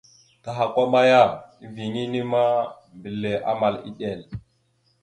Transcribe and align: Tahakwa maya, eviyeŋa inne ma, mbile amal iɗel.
Tahakwa 0.43 0.83
maya, 0.93 1.21
eviyeŋa 1.65 1.99
inne 2.05 2.21
ma, 2.31 2.43
mbile 2.97 3.31
amal 3.51 3.75
iɗel. 3.89 4.21